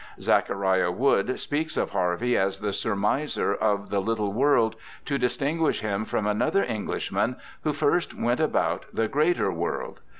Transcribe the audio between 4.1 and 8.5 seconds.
world, to distinguish him from another Enghshman who first went